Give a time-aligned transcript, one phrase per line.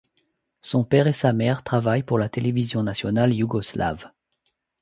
[0.63, 4.09] Son père et sa mère travaillent pour la télévision nationale yougoslave.